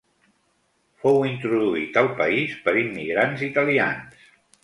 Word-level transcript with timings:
Fou 1.03 1.19
introduït 1.31 1.99
al 2.03 2.09
país 2.21 2.57
per 2.65 2.75
immigrants 2.85 3.47
italians. 3.49 4.27